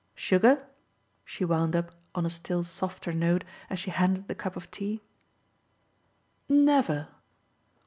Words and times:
Sugar?" 0.15 0.65
she 1.23 1.45
wound 1.45 1.75
up 1.75 1.93
on 2.15 2.25
a 2.25 2.29
still 2.31 2.63
softer 2.63 3.13
note 3.13 3.43
as 3.69 3.77
she 3.77 3.91
handed 3.91 4.27
the 4.27 4.33
cup 4.33 4.55
of 4.55 4.71
tea. 4.71 5.03
"Never! 6.49 7.09